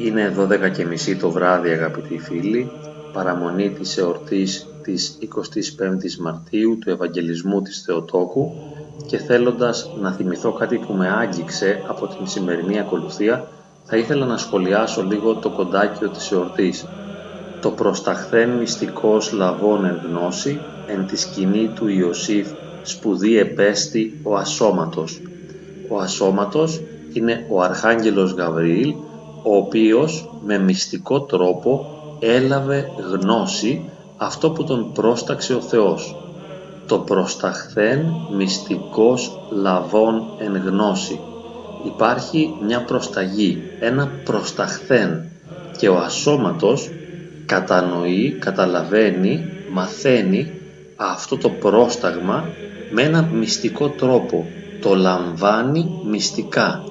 Είναι 0.00 0.34
12 0.38 0.70
και 0.72 0.84
μισή 0.84 1.16
το 1.16 1.30
βράδυ 1.30 1.70
αγαπητοί 1.70 2.18
φίλοι, 2.18 2.70
παραμονή 3.12 3.70
της 3.70 3.98
εορτής 3.98 4.66
της 4.82 5.18
25ης 5.20 6.16
Μαρτίου 6.20 6.78
του 6.80 6.90
Ευαγγελισμού 6.90 7.62
της 7.62 7.82
Θεοτόκου 7.86 8.52
και 9.06 9.18
θέλοντας 9.18 9.90
να 10.00 10.12
θυμηθώ 10.12 10.52
κάτι 10.52 10.78
που 10.78 10.92
με 10.92 11.08
άγγιξε 11.08 11.82
από 11.88 12.06
την 12.06 12.26
σημερινή 12.26 12.78
ακολουθία 12.78 13.48
θα 13.84 13.96
ήθελα 13.96 14.26
να 14.26 14.36
σχολιάσω 14.36 15.02
λίγο 15.02 15.34
το 15.34 15.50
κοντάκιο 15.50 16.10
της 16.10 16.30
εορτής. 16.30 16.86
Το 17.60 17.70
προσταχθέν 17.70 18.50
μυστικός 18.50 19.32
λαβών 19.32 19.84
εν 19.84 20.00
γνώση, 20.04 20.60
εν 20.86 21.06
τη 21.06 21.16
σκηνή 21.16 21.68
του 21.68 21.88
Ιωσήφ 21.88 22.48
σπουδή 22.82 23.38
επέστη 23.38 24.20
ο 24.22 24.36
ασώματος. 24.36 25.22
Ο 25.88 25.98
ασώματος 25.98 26.82
είναι 27.12 27.46
ο 27.50 27.62
Αρχάγγελος 27.62 28.32
Γαβριήλ 28.32 28.94
ο 29.42 29.56
οποίος 29.56 30.30
με 30.44 30.58
μυστικό 30.58 31.20
τρόπο 31.20 31.86
έλαβε 32.18 32.90
γνώση 33.10 33.90
αυτό 34.16 34.50
που 34.50 34.64
τον 34.64 34.92
πρόσταξε 34.92 35.54
ο 35.54 35.60
Θεός. 35.60 36.16
Το 36.86 36.98
προσταχθέν 36.98 38.06
μυστικός 38.36 39.38
λαβών 39.50 40.22
εν 40.38 40.56
γνώση. 40.56 41.20
Υπάρχει 41.84 42.54
μια 42.66 42.84
προσταγή, 42.84 43.62
ένα 43.80 44.08
προσταχθέν 44.24 45.30
και 45.78 45.88
ο 45.88 45.96
ασώματος 45.96 46.90
κατανοεί, 47.46 48.36
καταλαβαίνει, 48.38 49.44
μαθαίνει 49.72 50.52
αυτό 50.96 51.36
το 51.36 51.48
πρόσταγμα 51.48 52.44
με 52.90 53.02
ένα 53.02 53.22
μυστικό 53.22 53.88
τρόπο. 53.88 54.46
Το 54.80 54.94
λαμβάνει 54.94 56.00
μυστικά 56.04 56.82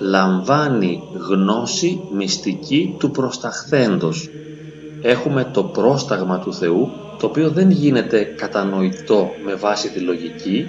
λαμβάνει 0.00 1.02
γνώση 1.28 2.00
μυστική 2.12 2.94
του 2.98 3.10
προσταχθέντος. 3.10 4.30
Έχουμε 5.02 5.50
το 5.52 5.62
πρόσταγμα 5.62 6.38
του 6.38 6.54
Θεού, 6.54 6.90
το 7.18 7.26
οποίο 7.26 7.50
δεν 7.50 7.70
γίνεται 7.70 8.34
κατανοητό 8.36 9.30
με 9.44 9.54
βάση 9.54 9.88
τη 9.90 10.00
λογική, 10.00 10.66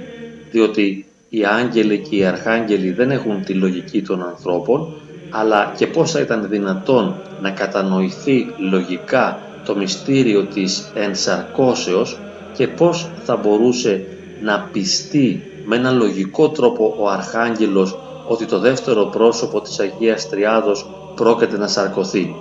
διότι 0.52 1.06
οι 1.30 1.46
άγγελοι 1.46 2.00
και 2.00 2.16
οι 2.16 2.26
αρχάγγελοι 2.26 2.92
δεν 2.92 3.12
έχουν 3.12 3.44
τη 3.44 3.54
λογική 3.54 4.02
των 4.02 4.23
ανθρώπων, 4.23 4.94
αλλά 5.30 5.73
και 5.78 5.88
πώς 5.88 6.12
θα 6.12 6.20
ήταν 6.20 6.48
δυνατόν 6.50 7.16
να 7.42 7.52
κατανοηθεί 7.52 8.45
λογικά 8.72 9.40
το 9.66 9.76
μυστήριο 9.76 10.44
της 10.44 10.92
ενσαρκώσεως 10.94 12.20
και 12.54 12.68
πώς 12.68 13.10
θα 13.23 13.36
μπορούσε 13.36 14.06
να 14.42 14.70
πιστεί 14.72 15.44
με 15.66 15.76
ένα 15.76 15.92
λογικό 15.92 16.50
τρόπο 16.50 16.95
ο 17.00 17.10
Αρχάγγελος 17.10 17.98
ότι 18.32 18.46
το 18.46 18.60
δεύτερο 18.60 19.06
πρόσωπο 19.06 19.62
της 19.62 19.80
Αγίας 19.80 20.30
Τριάδος 20.30 20.90
πρόκειται 21.16 21.58
να 21.58 21.68
σαρκωθεί. 21.68 22.36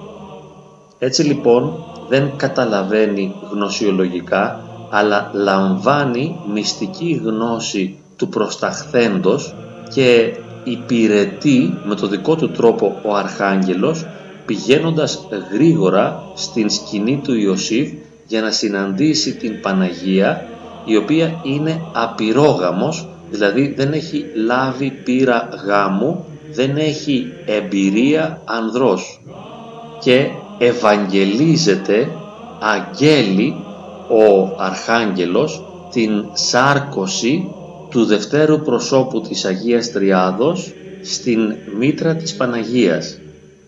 Έτσι 0.98 1.22
λοιπόν 1.22 1.84
δεν 2.08 2.32
καταλαβαίνει 2.36 3.34
γνωσιολογικά 3.50 4.60
αλλά 4.90 5.30
λαμβάνει 5.32 6.36
μυστική 6.52 7.20
γνώση 7.24 7.98
του 8.16 8.28
προσταχθέντος 8.28 9.54
και 9.94 10.34
υπηρετεί 10.64 11.78
με 11.84 11.94
το 11.94 12.06
δικό 12.06 12.36
του 12.36 12.50
τρόπο 12.50 13.00
ο 13.04 13.14
Αρχάγγελος 13.14 14.06
πηγαίνοντας 14.46 15.26
γρήγορα 15.52 16.22
στην 16.34 16.70
σκηνή 16.70 17.20
του 17.24 17.34
Ιωσήφ 17.34 17.90
για 18.26 18.40
να 18.40 18.50
συναντήσει 18.50 19.36
την 19.36 19.60
Παναγία 19.60 20.46
η 20.84 20.96
οποία 20.96 21.40
είναι 21.42 21.82
απειρόγαμος 21.92 23.08
δηλαδή 23.30 23.74
δεν 23.76 23.92
έχει 23.92 24.24
λάβει 24.34 24.90
πείρα 25.04 25.48
γάμου, 25.66 26.24
δεν 26.52 26.76
έχει 26.76 27.32
εμπειρία 27.46 28.40
ανδρός 28.44 29.22
και 30.00 30.26
ευαγγελίζεται 30.58 32.08
αγγέλει 32.60 33.54
ο 34.08 34.54
Αρχάγγελος 34.58 35.64
την 35.92 36.24
σάρκωση 36.32 37.50
του 37.90 38.04
δευτέρου 38.04 38.60
προσώπου 38.60 39.20
της 39.20 39.44
Αγίας 39.44 39.92
Τριάδος 39.92 40.72
στην 41.02 41.54
μήτρα 41.78 42.16
της 42.16 42.36
Παναγίας. 42.36 43.18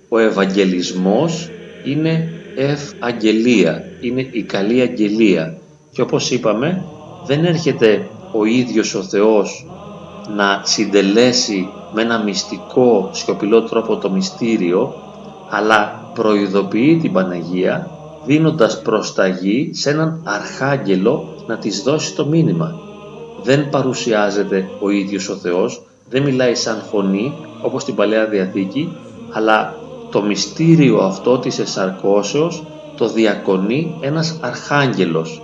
Ο 0.08 0.18
Ευαγγελισμός 0.18 1.50
είναι 1.84 2.28
ευαγγελία, 2.56 3.84
είναι 4.00 4.26
η 4.30 4.42
καλή 4.42 4.80
αγγελία 4.80 5.56
και 5.90 6.02
όπως 6.02 6.30
είπαμε 6.30 6.84
δεν 7.26 7.44
έρχεται 7.44 8.06
ο 8.32 8.44
ίδιος 8.44 8.94
ο 8.94 9.02
Θεός 9.02 9.66
να 10.36 10.60
συντελέσει 10.64 11.68
με 11.92 12.02
ένα 12.02 12.22
μυστικό 12.22 13.10
σιωπηλό 13.12 13.62
τρόπο 13.62 13.96
το 13.96 14.10
μυστήριο 14.10 14.94
αλλά 15.50 16.10
προειδοποιεί 16.14 16.96
την 16.96 17.12
Παναγία 17.12 17.90
δίνοντας 18.24 18.82
προσταγή 18.82 19.70
σε 19.72 19.90
έναν 19.90 20.20
αρχάγγελο 20.24 21.34
να 21.46 21.56
της 21.56 21.82
δώσει 21.82 22.14
το 22.14 22.26
μήνυμα. 22.26 22.74
Δεν 23.42 23.68
παρουσιάζεται 23.68 24.68
ο 24.80 24.90
ίδιος 24.90 25.28
ο 25.28 25.34
Θεός, 25.34 25.82
δεν 26.08 26.22
μιλάει 26.22 26.54
σαν 26.54 26.82
φωνή 26.90 27.32
όπως 27.62 27.82
στην 27.82 27.94
Παλαιά 27.94 28.26
Διαθήκη 28.26 28.96
αλλά 29.32 29.74
το 30.10 30.22
μυστήριο 30.22 30.98
αυτό 30.98 31.38
της 31.38 31.58
εσαρκώσεως 31.58 32.62
το 32.96 33.08
διακονεί 33.08 33.96
ένας 34.00 34.38
αρχάγγελος 34.40 35.42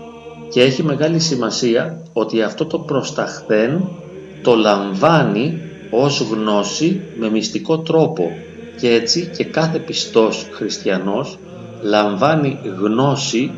και 0.50 0.62
έχει 0.62 0.82
μεγάλη 0.82 1.19
σημασία 1.19 2.03
ότι 2.12 2.42
αυτό 2.42 2.64
το 2.66 2.78
προσταχθέν 2.78 3.88
το 4.42 4.54
λαμβάνει 4.54 5.60
ως 5.91 6.20
γνώση 6.20 7.00
με 7.19 7.31
μυστικό 7.31 7.78
τρόπο. 7.78 8.31
Και 8.81 8.92
έτσι 8.92 9.31
και 9.37 9.44
κάθε 9.44 9.78
πιστός 9.78 10.47
χριστιανός 10.50 11.38
λαμβάνει 11.82 12.58
γνώση 12.81 13.50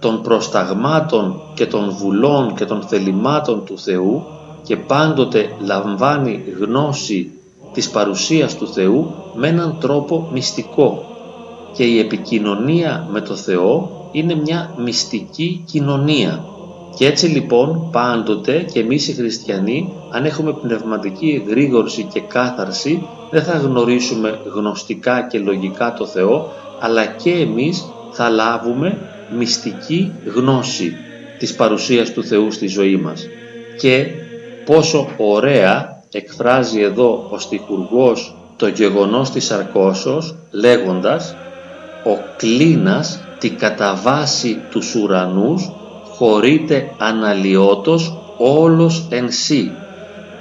των 0.00 0.22
προσταγμάτων 0.22 1.40
και 1.54 1.66
των 1.66 1.90
βουλών 1.90 2.54
και 2.54 2.64
των 2.64 2.82
θελημάτων 2.82 3.64
του 3.64 3.78
Θεού 3.78 4.24
και 4.62 4.76
πάντοτε 4.76 5.50
λαμβάνει 5.60 6.44
γνώση 6.58 7.30
της 7.72 7.90
παρουσίας 7.90 8.56
του 8.56 8.68
Θεού 8.68 9.14
με 9.34 9.48
έναν 9.48 9.76
τρόπο 9.80 10.28
μυστικό. 10.32 11.06
Και 11.72 11.84
η 11.84 11.98
επικοινωνία 11.98 13.08
με 13.10 13.20
το 13.20 13.36
Θεό 13.36 14.01
είναι 14.12 14.34
μια 14.34 14.74
μυστική 14.78 15.62
κοινωνία. 15.66 16.44
Και 16.96 17.06
έτσι 17.06 17.26
λοιπόν 17.26 17.88
πάντοτε 17.92 18.66
και 18.72 18.80
εμείς 18.80 19.08
οι 19.08 19.12
χριστιανοί 19.12 19.92
αν 20.10 20.24
έχουμε 20.24 20.52
πνευματική 20.52 21.42
εγρήγορση 21.44 22.02
και 22.12 22.20
κάθαρση 22.20 23.06
δεν 23.30 23.42
θα 23.42 23.52
γνωρίσουμε 23.52 24.40
γνωστικά 24.54 25.26
και 25.30 25.38
λογικά 25.38 25.94
το 25.98 26.06
Θεό 26.06 26.52
αλλά 26.80 27.06
και 27.06 27.30
εμείς 27.30 27.84
θα 28.10 28.28
λάβουμε 28.28 28.98
μυστική 29.36 30.12
γνώση 30.34 30.96
της 31.38 31.54
παρουσίας 31.54 32.12
του 32.12 32.24
Θεού 32.24 32.50
στη 32.50 32.66
ζωή 32.66 32.96
μας. 32.96 33.26
Και 33.78 34.06
πόσο 34.64 35.08
ωραία 35.16 36.02
εκφράζει 36.12 36.80
εδώ 36.80 37.26
ο 37.30 37.38
στιχουργός 37.38 38.34
το 38.56 38.68
γεγονός 38.68 39.30
της 39.30 39.50
αρκώσεως 39.50 40.34
λέγοντας 40.50 41.36
«Ο 42.04 42.18
κλίνας 42.36 43.20
τη 43.42 43.50
κατά 43.50 44.00
βάση 44.02 44.60
τους 44.70 44.94
ουρανούς 44.94 45.70
χωρείται 46.08 46.90
αναλυότος 46.98 48.16
όλος 48.38 49.06
εν 49.10 49.32
σύ. 49.32 49.70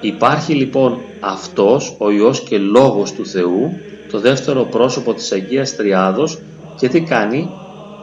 Υπάρχει 0.01 0.53
λοιπόν 0.53 0.97
αυτός 1.19 1.95
ο 1.97 2.11
Υιός 2.11 2.41
και 2.41 2.57
Λόγος 2.57 3.11
του 3.11 3.25
Θεού, 3.25 3.72
το 4.11 4.19
δεύτερο 4.19 4.63
πρόσωπο 4.63 5.13
της 5.13 5.31
Αγίας 5.31 5.75
Τριάδος 5.75 6.40
και 6.75 6.88
τι 6.88 7.01
κάνει, 7.01 7.50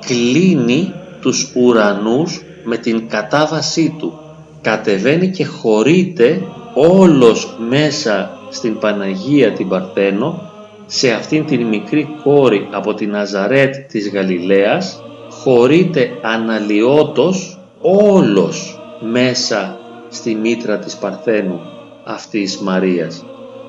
κλείνει 0.07 0.93
τους 1.21 1.53
ουρανούς 1.55 2.43
με 2.65 2.77
την 2.77 3.09
κατάβασή 3.09 3.97
του. 3.99 4.19
Κατεβαίνει 4.61 5.31
και 5.31 5.45
χωρείται 5.45 6.43
όλος 6.75 7.57
μέσα 7.69 8.39
στην 8.51 8.79
Παναγία 8.79 9.53
την 9.53 9.69
Παρθένο 9.69 10.48
σε 10.91 11.13
αυτήν 11.13 11.47
την 11.47 11.67
μικρή 11.67 12.09
κόρη 12.23 12.69
από 12.71 12.95
την 12.95 13.11
Ναζαρέτ 13.11 13.75
της 13.89 14.11
Γαλιλαίας 14.11 15.03
χωρείται 15.29 16.11
αναλυότος 16.23 17.59
όλος 17.81 18.81
μέσα 19.01 19.79
στη 20.09 20.35
μήτρα 20.35 20.79
της 20.79 20.97
Παρθένου 20.97 21.61
αυτής 22.05 22.59
Μαρίας. 22.59 23.25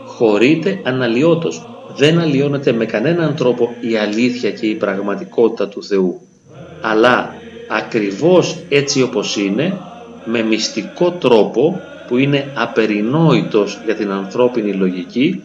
Χωρείται 0.06 0.81
αναλυότος. 0.83 1.66
Δεν 1.95 2.19
αλλοιώνεται 2.19 2.71
με 2.71 2.86
κανέναν 2.86 3.36
τρόπο 3.36 3.75
η 3.80 3.95
αλήθεια 3.95 4.51
και 4.51 4.65
η 4.65 4.75
πραγματικότητα 4.75 5.68
του 5.68 5.83
Θεού. 5.83 6.22
Αλλά 6.81 7.33
ακριβώς 7.69 8.57
έτσι 8.69 9.01
όπως 9.01 9.38
είναι, 9.38 9.77
με 10.25 10.42
μυστικό 10.42 11.12
τρόπο 11.12 11.81
που 12.07 12.18
είναι 12.18 12.51
απερινόητος 12.54 13.80
για 13.86 13.95
την 13.95 14.12
ανθρώπινη 14.12 14.74
λογική, 14.74 15.44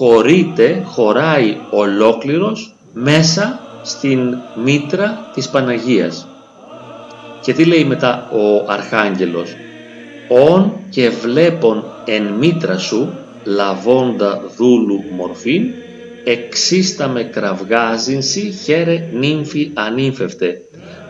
χωρείται, 0.00 0.82
χωράει 0.84 1.56
ολόκληρος 1.70 2.74
μέσα 2.92 3.60
στην 3.82 4.36
μήτρα 4.64 5.30
της 5.34 5.48
Παναγίας. 5.48 6.28
Και 7.42 7.52
τι 7.52 7.64
λέει 7.64 7.84
μετά 7.84 8.30
ο 8.32 8.64
Αρχάγγελος; 8.72 9.56
«Ον 10.28 10.72
και 10.90 11.08
βλέπον 11.08 11.84
εν 12.04 12.22
μήτρα 12.22 12.78
σου 12.78 13.12
λαβώντα 13.44 14.42
δούλου 14.56 15.04
μορφήν 15.16 15.62
εξίσταμε 16.24 17.22
κραυγάζινση 17.22 18.50
χαίρε 18.64 19.08
νύμφη 19.12 19.70
ανήμφευτε. 19.74 20.60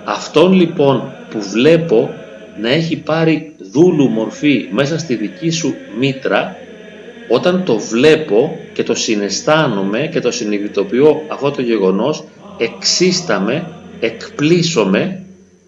Αυτόν 0.04 0.52
λοιπόν 0.52 1.12
που 1.30 1.40
βλέπω 1.40 2.14
να 2.60 2.68
έχει 2.68 2.96
πάρει 2.96 3.52
δούλου 3.72 4.08
μορφή 4.08 4.68
μέσα 4.70 4.98
στη 4.98 5.14
δική 5.14 5.50
σου 5.50 5.74
μήτρα, 5.98 6.56
όταν 7.32 7.64
το 7.64 7.78
βλέπω 7.78 8.58
και 8.72 8.82
το 8.82 8.94
συναισθάνομαι 8.94 10.08
και 10.12 10.20
το 10.20 10.30
συνειδητοποιώ 10.30 11.22
αυτό 11.28 11.50
το 11.50 11.62
γεγονός, 11.62 12.24
εξίσταμε, 12.58 13.66
εκπλήσωμαι 14.00 15.22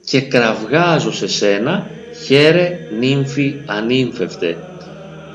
και 0.04 0.20
κραυγάζω 0.20 1.12
σε 1.12 1.26
σένα, 1.26 1.90
χαίρε 2.24 2.78
νύμφη 2.98 3.54
ανήμφευτε. 3.66 4.56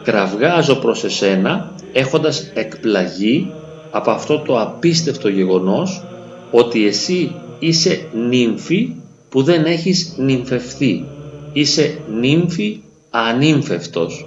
Κραυγάζω 0.04 0.76
προς 0.76 1.04
εσένα 1.04 1.74
έχοντας 1.94 2.52
εκπλαγεί 2.54 3.52
από 3.92 4.12
αυτό 4.12 4.40
το 4.40 4.62
απίστευτο 4.62 5.28
γεγονός 5.30 6.04
ότι 6.52 6.88
εσύ 6.88 7.36
είσαι 7.60 8.02
νύμφη 8.14 8.96
που 9.30 9.44
δεν 9.44 9.66
έχεις 9.66 10.14
νυμφευθεί. 10.18 11.06
Είσαι 11.54 11.98
νύμφη 12.20 12.80
ανύμφευτος. 13.10 14.26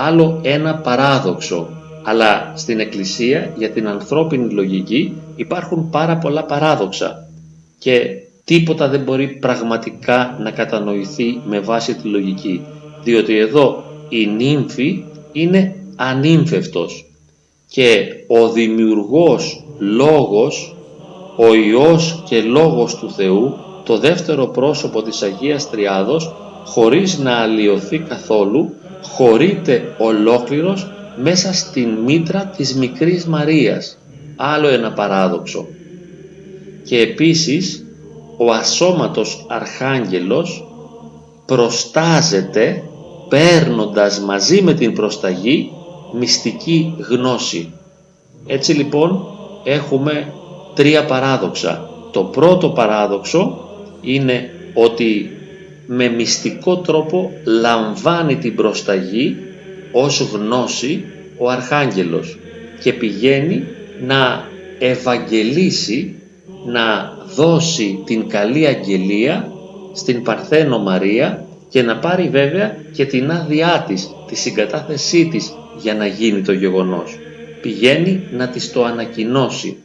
Άλλο 0.00 0.40
ένα 0.42 0.74
παράδοξο. 0.74 1.68
Αλλά 2.02 2.52
στην 2.56 2.80
Εκκλησία 2.80 3.52
για 3.56 3.70
την 3.70 3.88
ανθρώπινη 3.88 4.52
λογική 4.52 5.12
υπάρχουν 5.36 5.90
πάρα 5.90 6.16
πολλά 6.16 6.44
παράδοξα. 6.44 7.28
Και 7.78 8.00
τίποτα 8.44 8.88
δεν 8.88 9.00
μπορεί 9.00 9.28
πραγματικά 9.28 10.36
να 10.40 10.50
κατανοηθεί 10.50 11.40
με 11.44 11.60
βάση 11.60 11.94
τη 11.94 12.08
λογική. 12.08 12.60
Διότι 13.02 13.38
εδώ 13.38 13.84
η 14.08 14.26
νύμφη 14.26 15.04
είναι 15.32 15.74
ανύμφευτος. 15.96 17.10
Και 17.70 18.06
ο 18.26 18.48
δημιουργός 18.48 19.64
λόγος, 19.78 20.76
ο 21.36 21.54
Υιός 21.54 22.22
και 22.28 22.42
λόγος 22.42 22.96
του 22.96 23.10
Θεού, 23.10 23.56
το 23.84 23.98
δεύτερο 23.98 24.46
πρόσωπο 24.46 25.02
της 25.02 25.22
Αγίας 25.22 25.70
Τριάδος, 25.70 26.34
χωρίς 26.64 27.18
να 27.18 27.32
αλλοιωθεί 27.32 27.98
καθόλου, 27.98 28.74
χωρείται 29.02 29.94
ολόκληρος 29.98 30.90
μέσα 31.16 31.52
στην 31.52 31.88
μήτρα 31.88 32.52
της 32.56 32.74
μικρής 32.74 33.26
Μαρίας. 33.26 33.98
Άλλο 34.36 34.68
ένα 34.68 34.92
παράδοξο. 34.92 35.66
Και 36.84 36.98
επίσης 36.98 37.84
ο 38.36 38.52
ασώματος 38.52 39.46
Αρχάγγελος 39.48 40.66
προστάζεται 41.46 42.82
παίρνοντας 43.28 44.20
μαζί 44.20 44.62
με 44.62 44.74
την 44.74 44.92
προσταγή 44.92 45.70
μυστική 46.12 46.94
γνώση. 47.08 47.72
Έτσι 48.46 48.72
λοιπόν 48.72 49.26
έχουμε 49.64 50.32
τρία 50.74 51.04
παράδοξα. 51.04 51.90
Το 52.10 52.20
πρώτο 52.22 52.68
παράδοξο 52.68 53.68
είναι 54.00 54.50
ότι 54.74 55.37
με 55.90 56.08
μυστικό 56.08 56.76
τρόπο 56.76 57.32
λαμβάνει 57.44 58.36
την 58.36 58.54
προσταγή 58.54 59.36
ως 59.92 60.20
γνώση 60.32 61.04
ο 61.38 61.48
Αρχάγγελος 61.48 62.38
και 62.80 62.92
πηγαίνει 62.92 63.64
να 64.06 64.48
ευαγγελίσει, 64.78 66.14
να 66.66 67.16
δώσει 67.34 68.02
την 68.04 68.28
καλή 68.28 68.66
αγγελία 68.66 69.52
στην 69.94 70.22
Παρθένο 70.22 70.78
Μαρία 70.78 71.44
και 71.68 71.82
να 71.82 71.96
πάρει 71.98 72.28
βέβαια 72.28 72.76
και 72.92 73.04
την 73.04 73.30
άδειά 73.30 73.84
της, 73.88 74.10
τη 74.28 74.36
συγκατάθεσή 74.36 75.28
της 75.28 75.52
για 75.80 75.94
να 75.94 76.06
γίνει 76.06 76.40
το 76.42 76.52
γεγονός. 76.52 77.18
Πηγαίνει 77.60 78.22
να 78.32 78.48
της 78.48 78.72
το 78.72 78.84
ανακοινώσει. 78.84 79.76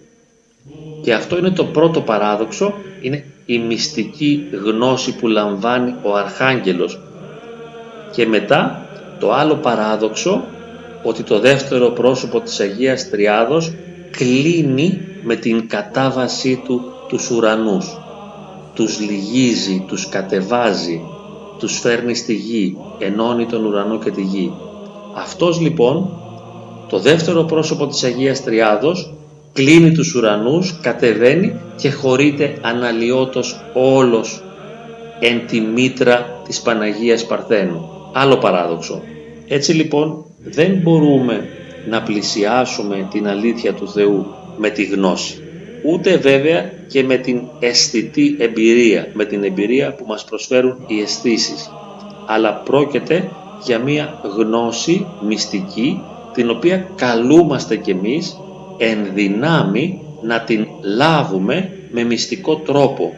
Και 1.03 1.13
αυτό 1.13 1.37
είναι 1.37 1.49
το 1.49 1.65
πρώτο 1.65 2.01
παράδοξο, 2.01 2.73
είναι 3.01 3.25
η 3.45 3.59
μυστική 3.59 4.47
γνώση 4.63 5.15
που 5.15 5.27
λαμβάνει 5.27 5.95
ο 6.03 6.15
Αρχάγγελος. 6.15 6.99
Και 8.11 8.27
μετά 8.27 8.87
το 9.19 9.33
άλλο 9.33 9.55
παράδοξο, 9.55 10.43
ότι 11.03 11.23
το 11.23 11.39
δεύτερο 11.39 11.89
πρόσωπο 11.89 12.39
της 12.39 12.59
Αγίας 12.59 13.09
Τριάδος 13.09 13.73
κλείνει 14.11 15.01
με 15.23 15.35
την 15.35 15.67
κατάβασή 15.67 16.61
του 16.65 16.93
τους 17.07 17.29
ουρανούς. 17.29 17.97
Τους 18.73 18.99
λυγίζει, 18.99 19.85
τους 19.87 20.09
κατεβάζει, 20.09 21.01
τους 21.59 21.79
φέρνει 21.79 22.15
στη 22.15 22.33
γη, 22.33 22.77
ενώνει 22.99 23.45
τον 23.45 23.65
ουρανό 23.65 23.99
και 23.99 24.11
τη 24.11 24.21
γη. 24.21 24.51
Αυτός 25.15 25.59
λοιπόν, 25.59 26.09
το 26.89 26.99
δεύτερο 26.99 27.43
πρόσωπο 27.43 27.87
της 27.87 28.03
Αγίας 28.03 28.43
Τριάδος, 28.43 29.13
κλείνει 29.53 29.91
τους 29.91 30.15
ουρανούς, 30.15 30.79
κατεβαίνει 30.81 31.59
και 31.75 31.91
χωρείται 31.91 32.57
αναλυότος 32.61 33.61
όλος 33.73 34.43
εν 35.19 35.41
τη 35.47 35.61
μήτρα 35.61 36.41
της 36.45 36.61
Παναγίας 36.61 37.25
Παρθένου. 37.25 37.89
Άλλο 38.13 38.37
παράδοξο. 38.37 39.01
Έτσι 39.47 39.73
λοιπόν 39.73 40.25
δεν 40.43 40.79
μπορούμε 40.81 41.47
να 41.89 42.01
πλησιάσουμε 42.01 43.07
την 43.11 43.27
αλήθεια 43.27 43.73
του 43.73 43.89
Θεού 43.89 44.25
με 44.57 44.69
τη 44.69 44.83
γνώση. 44.83 45.37
Ούτε 45.85 46.17
βέβαια 46.17 46.71
και 46.87 47.03
με 47.03 47.17
την 47.17 47.41
αισθητή 47.59 48.35
εμπειρία, 48.39 49.07
με 49.13 49.25
την 49.25 49.43
εμπειρία 49.43 49.93
που 49.93 50.05
μας 50.07 50.23
προσφέρουν 50.23 50.77
οι 50.87 51.01
αισθήσεις. 51.01 51.71
Αλλά 52.25 52.53
πρόκειται 52.53 53.29
για 53.65 53.79
μία 53.79 54.19
γνώση 54.37 55.05
μυστική 55.27 56.01
την 56.33 56.49
οποία 56.49 56.87
καλούμαστε 56.95 57.75
κι 57.75 57.91
εμείς 57.91 58.37
εν 58.77 59.09
δυνάμει 59.13 59.99
να 60.21 60.39
την 60.41 60.67
λάβουμε 60.81 61.69
με 61.91 62.03
μυστικό 62.03 62.55
τρόπο 62.55 63.13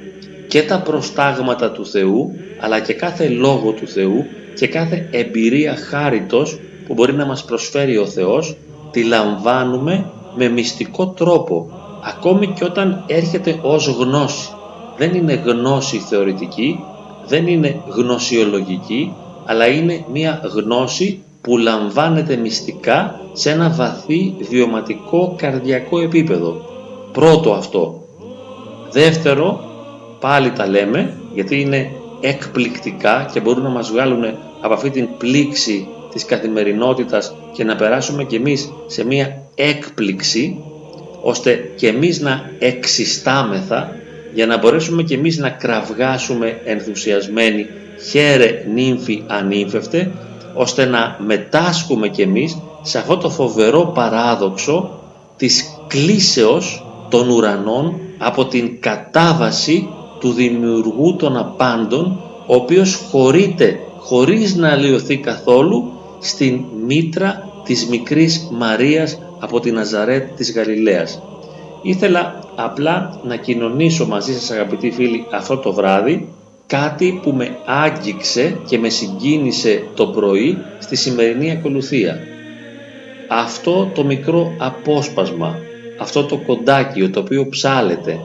και 0.47 0.61
τα 0.63 0.81
προστάγματα 0.81 1.71
του 1.71 1.85
Θεού 1.85 2.35
αλλά 2.59 2.79
και 2.79 2.93
κάθε 2.93 3.29
λόγο 3.29 3.71
του 3.71 3.87
Θεού 3.87 4.25
και 4.55 4.67
κάθε 4.67 5.07
εμπειρία 5.11 5.75
χάριτος 5.75 6.59
που 6.87 6.93
μπορεί 6.93 7.13
να 7.13 7.25
μας 7.25 7.45
προσφέρει 7.45 7.97
ο 7.97 8.05
Θεός 8.05 8.55
τη 8.91 9.03
λαμβάνουμε 9.03 10.05
με 10.35 10.49
μυστικό 10.49 11.07
τρόπο 11.07 11.69
ακόμη 12.03 12.47
και 12.47 12.63
όταν 12.63 13.03
έρχεται 13.07 13.59
ως 13.61 13.87
γνώση. 13.87 14.49
Δεν 14.97 15.13
είναι 15.13 15.41
γνώση 15.45 15.97
θεωρητική 15.97 16.79
δεν 17.27 17.47
είναι 17.47 17.81
γνωσιολογική 17.87 19.13
αλλά 19.45 19.67
είναι 19.67 20.05
μία 20.11 20.41
γνώση 20.53 21.23
που 21.45 21.57
λαμβάνεται 21.57 22.35
μυστικά 22.35 23.19
σε 23.33 23.51
ένα 23.51 23.69
βαθύ 23.69 24.35
βιωματικό 24.39 25.35
καρδιακό 25.37 25.99
επίπεδο. 25.99 26.65
Πρώτο 27.11 27.53
αυτό. 27.53 28.07
Δεύτερο, 28.91 29.63
πάλι 30.19 30.51
τα 30.51 30.67
λέμε, 30.67 31.17
γιατί 31.33 31.59
είναι 31.59 31.91
εκπληκτικά 32.21 33.29
και 33.33 33.39
μπορούν 33.39 33.63
να 33.63 33.69
μας 33.69 33.89
βγάλουν 33.91 34.23
από 34.61 34.73
αυτή 34.73 34.89
την 34.89 35.07
πλήξη 35.17 35.87
της 36.11 36.25
καθημερινότητας 36.25 37.35
και 37.53 37.63
να 37.63 37.75
περάσουμε 37.75 38.23
κι 38.23 38.35
εμείς 38.35 38.71
σε 38.87 39.05
μία 39.05 39.41
έκπληξη, 39.55 40.63
ώστε 41.21 41.71
κι 41.75 41.85
εμείς 41.85 42.19
να 42.19 42.49
εξιστάμεθα 42.59 43.95
για 44.33 44.45
να 44.45 44.57
μπορέσουμε 44.57 45.03
κι 45.03 45.13
εμείς 45.13 45.37
να 45.37 45.49
κραυγάσουμε 45.49 46.61
ενθουσιασμένοι 46.65 47.67
χαίρε 48.09 48.65
νύμφη 48.73 49.23
ανήμφευτε 49.27 50.11
ώστε 50.55 50.85
να 50.85 51.17
μετάσχουμε 51.19 52.07
κι 52.09 52.21
εμείς 52.21 52.57
σε 52.81 52.97
αυτό 52.97 53.17
το 53.17 53.29
φοβερό 53.29 53.91
παράδοξο 53.93 54.89
της 55.37 55.79
κλίσεως 55.87 56.85
των 57.09 57.29
ουρανών 57.29 57.99
από 58.17 58.45
την 58.45 58.81
κατάβαση 58.81 59.89
του 60.19 60.31
δημιουργού 60.31 61.15
των 61.15 61.37
απάντων 61.37 62.19
ο 62.47 62.55
οποίος 62.55 62.95
χωρείται 63.11 63.79
χωρίς 63.97 64.55
να 64.55 64.71
αλλοιωθεί 64.71 65.17
καθόλου 65.17 65.91
στην 66.19 66.59
μήτρα 66.85 67.49
της 67.63 67.87
μικρής 67.87 68.47
Μαρίας 68.51 69.19
από 69.39 69.59
την 69.59 69.73
Ναζαρέτ 69.73 70.35
της 70.35 70.53
Γαλιλαίας. 70.53 71.21
Ήθελα 71.81 72.39
απλά 72.55 73.19
να 73.23 73.35
κοινωνήσω 73.35 74.07
μαζί 74.07 74.33
σας 74.33 74.51
αγαπητοί 74.51 74.91
φίλοι 74.91 75.25
αυτό 75.31 75.57
το 75.57 75.73
βράδυ 75.73 76.27
κάτι 76.67 77.19
που 77.23 77.31
με 77.31 77.57
άγγιξε 77.65 78.57
και 78.67 78.77
με 78.77 78.89
συγκίνησε 78.89 79.83
το 79.95 80.07
πρωί 80.07 80.57
στη 80.79 80.95
σημερινή 80.95 81.51
ακολουθία. 81.51 82.19
Αυτό 83.27 83.91
το 83.93 84.03
μικρό 84.03 84.51
απόσπασμα, 84.57 85.59
αυτό 85.99 86.23
το 86.23 86.37
κοντάκιο 86.37 87.09
το 87.09 87.19
οποίο 87.19 87.49
ψάλεται. 87.49 88.19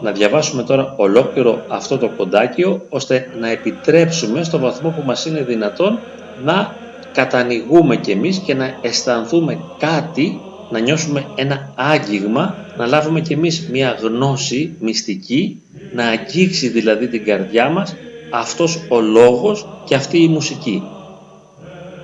Να 0.00 0.12
διαβάσουμε 0.12 0.62
τώρα 0.62 0.94
ολόκληρο 0.96 1.64
αυτό 1.68 1.98
το 1.98 2.08
κοντάκιο 2.08 2.80
ώστε 2.88 3.30
να 3.40 3.48
επιτρέψουμε 3.48 4.42
στο 4.42 4.58
βαθμό 4.58 4.90
που 4.90 5.02
μας 5.06 5.26
είναι 5.26 5.42
δυνατόν 5.42 5.98
να 6.44 6.74
κατανοηγούμε 7.12 7.96
κι 7.96 8.10
εμείς 8.10 8.38
και 8.38 8.54
να 8.54 8.78
αισθανθούμε 8.80 9.58
κάτι, 9.78 10.40
να 10.70 10.78
νιώσουμε 10.78 11.26
ένα 11.34 11.72
άγγιγμα, 11.74 12.54
να 12.76 12.86
λάβουμε 12.86 13.20
κι 13.20 13.32
εμείς 13.32 13.68
μια 13.70 13.98
γνώση 14.00 14.76
μυστική 14.80 15.62
να 15.94 16.04
αγγίξει 16.06 16.68
δηλαδή 16.68 17.08
την 17.08 17.24
καρδιά 17.24 17.68
μας 17.68 17.94
αυτός 18.30 18.80
ο 18.88 19.00
λόγος 19.00 19.66
και 19.84 19.94
αυτή 19.94 20.22
η 20.22 20.28
μουσική. 20.28 20.82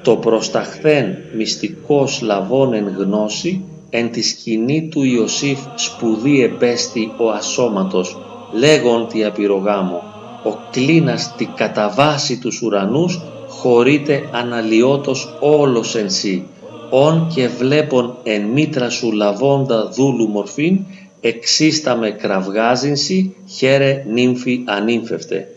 Το 0.03 0.17
προσταχθέν 0.17 1.17
μυστικός 1.37 2.21
λαβών 2.23 2.73
εν 2.73 2.95
γνώση 2.97 3.65
εν 3.91 4.11
τη 4.11 4.23
σκηνή 4.23 4.89
του 4.91 5.03
Ιωσήφ 5.03 5.59
σπουδή 5.75 6.43
εμπέστη 6.43 7.13
ο 7.19 7.31
ασώματος, 7.31 8.19
λέγον 8.53 9.09
τη 9.09 9.25
απειρογάμο, 9.25 10.03
ο 10.45 10.57
κλίνας 10.71 11.35
τη 11.37 11.45
καταβάση 11.55 12.39
τους 12.39 12.63
ουρανούς 12.63 13.21
χωρίτε 13.49 14.29
αναλυότος 14.33 15.37
όλος 15.41 15.95
εν 15.95 16.11
σύ, 16.11 16.47
ον 16.91 17.29
και 17.35 17.49
βλέπον 17.49 18.17
εν 18.23 18.43
μήτρα 18.43 18.91
σου 18.91 19.13
λαβώντα 19.13 19.89
δούλου 19.89 20.29
μορφήν, 20.29 20.79
εξίστα 21.21 21.97
με 21.97 22.11
κραυγάζινση, 22.11 23.37
χαίρε 23.49 24.05
νύμφη 24.09 24.65
ανύμφευτε. 24.67 25.49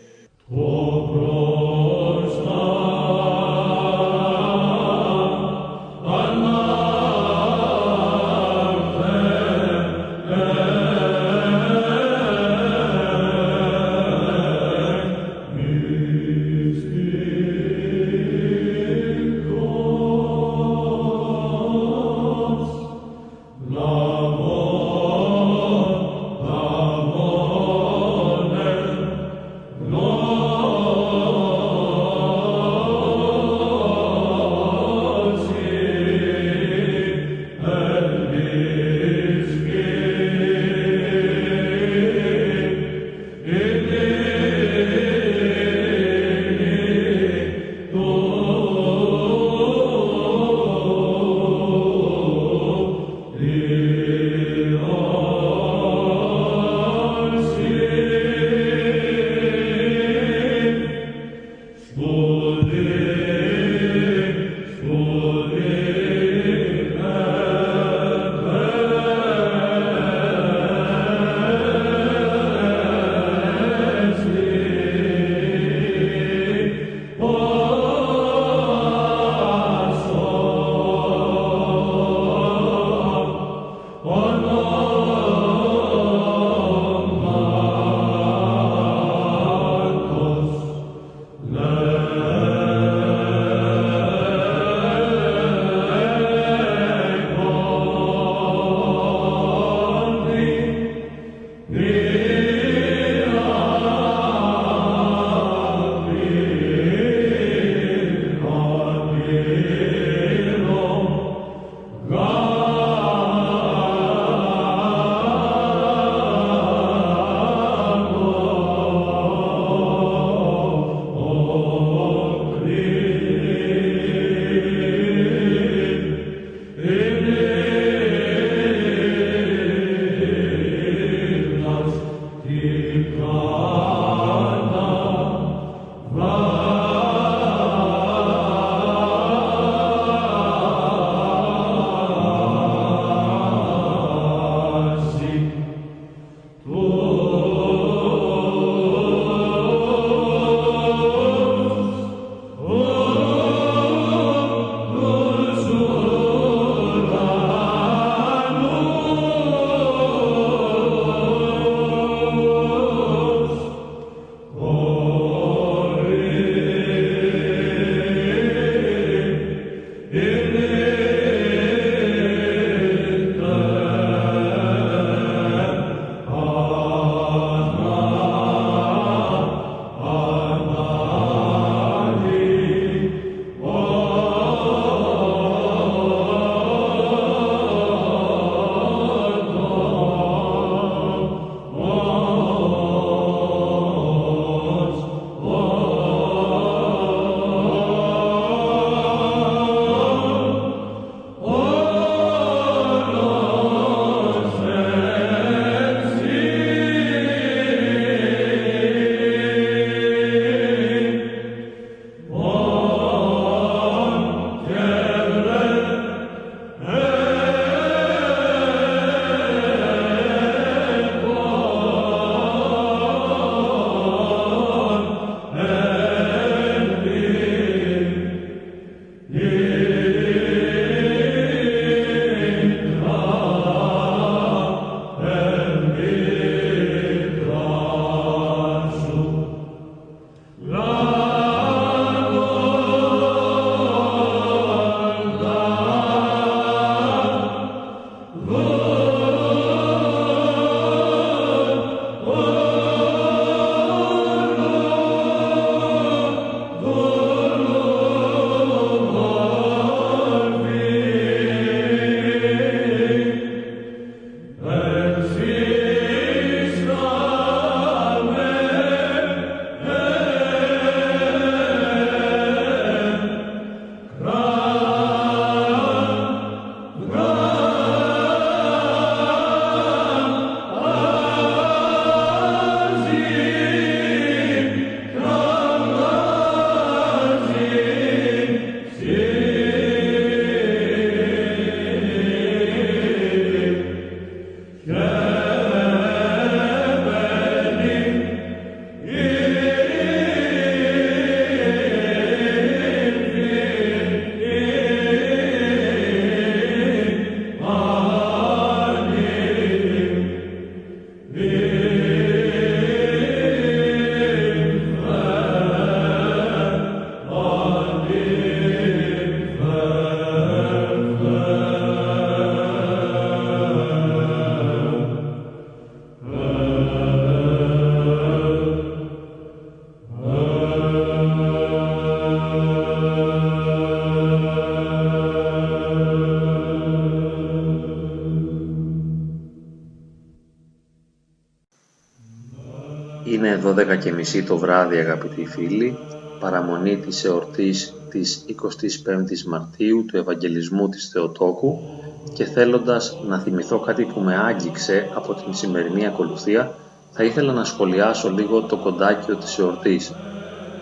Είναι 343.23 343.61
12 343.65 343.97
και 343.99 344.11
μισή 344.11 344.43
το 344.43 344.57
βράδυ 344.57 344.97
αγαπητοί 344.97 345.45
φίλοι, 345.45 346.07
παραμονή 346.37 346.99
της 346.99 347.23
εορτής 347.23 348.05
της 348.09 348.45
25ης 348.47 349.43
Μαρτίου 349.47 350.05
του 350.05 350.17
Ευαγγελισμού 350.17 350.89
της 350.89 351.09
Θεοτόκου 351.09 351.87
και 352.33 352.45
θέλοντας 352.45 353.19
να 353.21 353.39
θυμηθώ 353.39 353.79
κάτι 353.79 354.05
που 354.05 354.21
με 354.21 354.35
άγγιξε 354.37 355.09
από 355.13 355.33
την 355.33 355.53
σημερινή 355.53 356.05
ακολουθία 356.05 356.77
θα 357.09 357.23
ήθελα 357.23 357.53
να 357.53 357.63
σχολιάσω 357.63 358.29
λίγο 358.29 358.65
το 358.65 358.79
κοντάκιο 358.79 359.37
της 359.37 359.57
εορτής. 359.57 360.19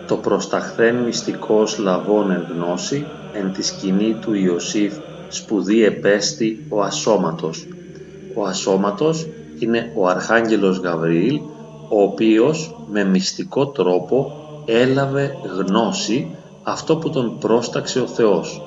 Το 0.04 0.18
προσταχθέν 0.18 0.96
μυστικός 0.96 1.78
λαβών 1.78 2.30
εν 2.30 2.46
γνώση 2.50 3.16
εν 3.30 3.52
τη 3.52 3.62
σκηνή 3.62 4.18
του 4.18 4.32
Ιωσήφ 4.34 4.98
σπουδή 5.26 5.84
επέστη 5.84 6.66
ο 6.68 6.82
ασώματος. 6.82 7.68
Ο 8.32 8.46
ασώματος 8.46 9.32
είναι 9.54 9.92
ο 9.94 10.08
Αρχάγγελος 10.08 10.78
Γαβριήλ 10.78 11.40
ο 11.94 12.02
οποίος 12.02 12.74
με 12.90 13.04
μυστικό 13.04 13.66
τρόπο 13.66 14.32
έλαβε 14.64 15.36
γνώση 15.56 16.36
αυτό 16.62 16.96
που 16.96 17.10
τον 17.10 17.38
πρόσταξε 17.38 18.00
ο 18.00 18.06
Θεός. 18.06 18.62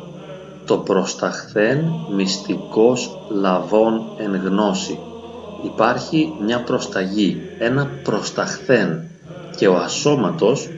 Το 0.65 0.77
προσταχθέν 0.77 1.85
μυστικός 2.15 3.17
λαβών 3.29 4.01
εν 4.17 4.41
γνώση. 4.45 4.99
Υπάρχει 5.63 6.33
μια 6.45 6.63
προσταγή, 6.63 7.41
ένα 7.59 7.89
προσταχθέν 8.03 9.07
και 9.57 9.67
ο 9.67 9.75
ασώματος 9.75 10.69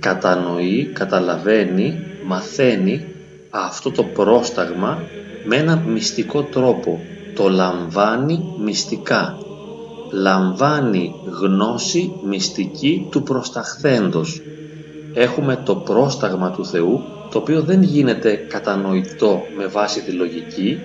κατανοεί, 0.00 0.90
καταλαβαίνει, 0.92 1.98
μαθαίνει 2.26 3.04
αυτό 3.50 3.90
το 3.90 4.02
πρόσταγμα 4.02 4.98
με 5.44 5.56
ένα 5.56 5.76
μυστικό 5.76 6.42
τρόπο. 6.42 7.00
Το 7.34 7.48
λαμβάνει 7.48 8.54
μυστικά 8.58 9.38
λαμβάνει 10.10 11.14
γνώση 11.40 12.12
μυστική 12.26 13.06
του 13.10 13.22
προσταχθέντος. 13.22 14.40
Έχουμε 15.14 15.62
το 15.64 15.74
πρόσταγμα 15.74 16.50
του 16.50 16.66
Θεού, 16.66 17.02
το 17.30 17.38
οποίο 17.38 17.60
δεν 17.60 17.82
γίνεται 17.82 18.34
κατανοητό 18.34 19.42
με 19.56 19.66
βάση 19.66 20.02
τη 20.02 20.10
λογική, 20.10 20.78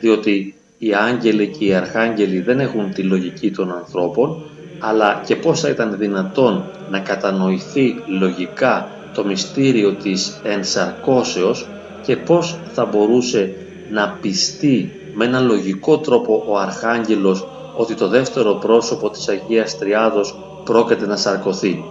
διότι 0.00 0.54
οι 0.78 0.94
άγγελοι 0.94 1.48
και 1.48 1.64
οι 1.64 1.74
αρχάγγελοι 1.74 2.40
δεν 2.40 2.60
έχουν 2.60 2.92
τη 2.92 3.02
λογική 3.02 3.50
των 3.50 3.72
ανθρώπων, 3.72 4.42
αλλά 4.78 5.22
και 5.26 5.36
πώς 5.36 5.60
θα 5.60 5.68
ήταν 5.68 5.96
δυνατόν 5.98 6.64
να 6.90 6.98
κατανοηθεί 7.00 7.94
λογικά 8.20 8.88
το 9.14 9.24
μυστήριο 9.24 9.92
της 9.92 10.40
ενσαρκώσεως 10.42 11.66
και 12.04 12.16
πώς 12.16 12.58
θα 12.72 12.84
μπορούσε 12.84 13.54
να 13.90 14.18
πιστεί 14.20 14.92
με 15.14 15.24
ένα 15.24 15.40
λογικό 15.40 15.98
τρόπο 15.98 16.44
ο 16.48 16.58
Αρχάγγελος 16.58 17.46
ότι 17.78 17.94
το 17.94 18.08
δεύτερο 18.08 18.54
πρόσωπο 18.54 19.10
της 19.10 19.28
Αγίας 19.28 19.78
Τριάδος 19.78 20.38
πρόκειται 20.64 21.06
να 21.06 21.16
σαρκωθεί. 21.16 21.84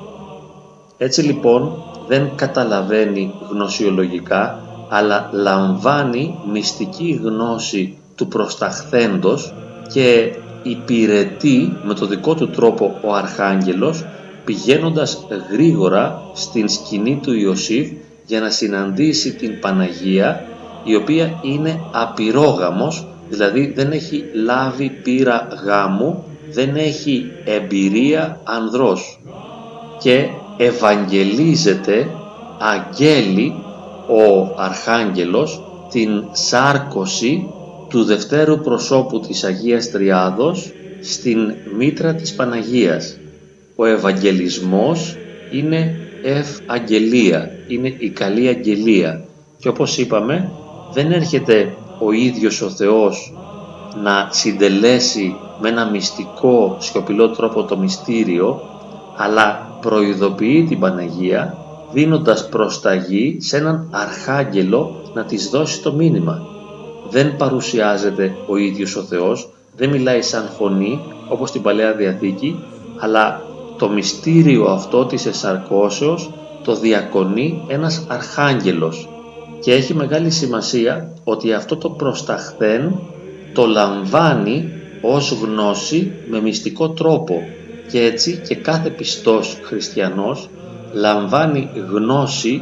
Έτσι 0.97 1.21
λοιπόν 1.21 1.83
δεν 2.07 2.29
καταλαβαίνει 2.35 3.33
γνωσιολογικά 3.49 4.59
αλλά 4.89 5.29
λαμβάνει 5.31 6.35
μυστική 6.51 7.19
γνώση 7.23 7.97
του 8.15 8.27
προσταχθέντος 8.27 9.53
και 9.93 10.35
υπηρετεί 10.63 11.77
με 11.83 11.93
το 11.93 12.05
δικό 12.05 12.35
του 12.35 12.49
τρόπο 12.49 12.99
ο 13.03 13.13
Αρχάγγελος 13.13 14.05
πηγαίνοντας 14.45 15.25
γρήγορα 15.51 16.21
στην 16.33 16.69
σκηνή 16.69 17.19
του 17.23 17.33
Ιωσήφ 17.33 17.89
για 18.25 18.39
να 18.39 18.49
συναντήσει 18.49 19.35
την 19.35 19.59
Παναγία 19.59 20.45
η 20.83 20.95
οποία 20.95 21.39
είναι 21.41 21.81
απειρόγαμος 21.91 23.07
δηλαδή 23.29 23.71
δεν 23.75 23.91
έχει 23.91 24.23
λάβει 24.33 24.89
πείρα 25.03 25.47
γάμου, 25.65 26.23
δεν 26.51 26.75
έχει 26.75 27.31
εμπειρία 27.45 28.39
ανδρός 28.43 29.19
και 29.99 30.27
ευαγγελίζεται 30.57 32.07
αγγέλει 32.59 33.53
ο 34.07 34.53
Αρχάγγελος 34.57 35.61
την 35.91 36.23
σάρκωση 36.31 37.47
του 37.89 38.03
δευτέρου 38.03 38.59
προσώπου 38.59 39.19
της 39.19 39.43
Αγίας 39.43 39.91
Τριάδος 39.91 40.71
στην 41.01 41.53
μήτρα 41.77 42.15
της 42.15 42.33
Παναγίας. 42.33 43.17
Ο 43.75 43.85
Ευαγγελισμός 43.85 45.17
είναι 45.51 45.95
ευαγγελία, 46.23 47.51
είναι 47.67 47.93
η 47.97 48.09
καλή 48.09 48.47
αγγελία 48.47 49.23
και 49.59 49.67
όπως 49.67 49.97
είπαμε 49.97 50.49
δεν 50.93 51.11
έρχεται 51.11 51.73
ο 51.99 52.11
ίδιος 52.11 52.61
ο 52.61 52.69
Θεός 52.69 53.33
να 54.03 54.27
συντελέσει 54.31 55.35
με 55.61 55.69
ένα 55.69 55.89
μυστικό 55.89 56.77
σιωπηλό 56.79 57.29
τρόπο 57.29 57.63
το 57.63 57.77
μυστήριο 57.77 58.61
αλλά 59.17 59.67
προειδοποιεί 59.81 60.63
την 60.63 60.79
Παναγία 60.79 61.57
δίνοντας 61.91 62.49
προσταγή 62.49 63.37
σε 63.39 63.57
έναν 63.57 63.87
αρχάγγελο 63.91 64.95
να 65.13 65.23
της 65.23 65.49
δώσει 65.49 65.81
το 65.81 65.93
μήνυμα. 65.93 66.41
Δεν 67.09 67.35
παρουσιάζεται 67.35 68.35
ο 68.47 68.57
ίδιος 68.57 68.95
ο 68.95 69.01
Θεός, 69.01 69.49
δεν 69.75 69.89
μιλάει 69.89 70.21
σαν 70.21 70.49
φωνή 70.57 70.99
όπως 71.27 71.49
στην 71.49 71.61
Παλαιά 71.61 71.93
Διαθήκη, 71.93 72.63
αλλά 72.99 73.41
το 73.77 73.89
μυστήριο 73.89 74.65
αυτό 74.65 75.05
της 75.05 75.25
εσαρκώσεως 75.25 76.31
το 76.63 76.75
διακονεί 76.75 77.63
ένας 77.67 78.05
αρχάγγελος 78.07 79.06
και 79.59 79.73
έχει 79.73 79.93
μεγάλη 79.93 80.29
σημασία 80.29 81.13
ότι 81.23 81.53
αυτό 81.53 81.77
το 81.77 81.89
προσταχθέν 81.89 82.99
το 83.53 83.65
λαμβάνει 83.65 84.71
ως 85.01 85.31
γνώση 85.41 86.11
με 86.29 86.41
μυστικό 86.41 86.89
τρόπο. 86.89 87.41
Και 87.91 88.03
έτσι 88.03 88.41
και 88.47 88.55
κάθε 88.55 88.89
πιστός 88.89 89.57
χριστιανός 89.61 90.49
λαμβάνει 90.93 91.69
γνώση 91.89 92.61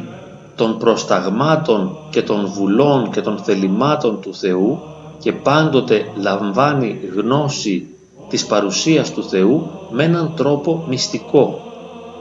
των 0.56 0.78
προσταγμάτων 0.78 1.96
και 2.10 2.22
των 2.22 2.46
βουλών 2.46 3.10
και 3.10 3.20
των 3.20 3.38
θελημάτων 3.38 4.20
του 4.20 4.34
Θεού 4.34 4.78
και 5.18 5.32
πάντοτε 5.32 6.06
λαμβάνει 6.16 6.98
γνώση 7.14 7.86
της 8.28 8.46
παρουσίας 8.46 9.12
του 9.12 9.22
Θεού 9.22 9.70
με 9.90 10.04
έναν 10.04 10.32
τρόπο 10.36 10.84
μυστικό. 10.88 11.60